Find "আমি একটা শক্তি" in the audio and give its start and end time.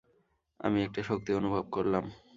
0.59-1.31